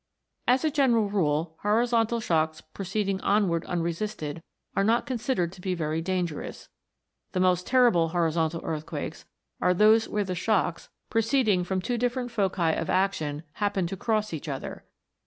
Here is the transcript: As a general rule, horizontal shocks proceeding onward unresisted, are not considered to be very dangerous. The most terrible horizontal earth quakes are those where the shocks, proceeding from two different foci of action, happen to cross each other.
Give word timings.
As 0.47 0.65
a 0.65 0.71
general 0.71 1.11
rule, 1.11 1.57
horizontal 1.61 2.19
shocks 2.19 2.59
proceeding 2.59 3.21
onward 3.21 3.63
unresisted, 3.65 4.41
are 4.75 4.83
not 4.83 5.05
considered 5.05 5.51
to 5.51 5.61
be 5.61 5.75
very 5.75 6.01
dangerous. 6.01 6.69
The 7.33 7.39
most 7.39 7.67
terrible 7.67 8.07
horizontal 8.07 8.61
earth 8.63 8.87
quakes 8.87 9.25
are 9.61 9.75
those 9.75 10.09
where 10.09 10.23
the 10.23 10.33
shocks, 10.33 10.89
proceeding 11.11 11.63
from 11.63 11.81
two 11.83 11.99
different 11.99 12.31
foci 12.31 12.73
of 12.73 12.89
action, 12.89 13.43
happen 13.53 13.85
to 13.85 13.95
cross 13.95 14.33
each 14.33 14.47
other. 14.49 14.85